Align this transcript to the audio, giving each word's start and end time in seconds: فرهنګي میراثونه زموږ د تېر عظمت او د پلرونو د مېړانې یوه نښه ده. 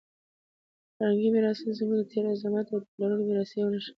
فرهنګي 0.95 1.29
میراثونه 1.35 1.71
زموږ 1.79 1.97
د 2.01 2.03
تېر 2.11 2.25
عظمت 2.33 2.65
او 2.71 2.79
د 2.81 2.85
پلرونو 2.91 3.21
د 3.25 3.27
مېړانې 3.27 3.55
یوه 3.59 3.71
نښه 3.73 3.79
ده. 3.89 3.89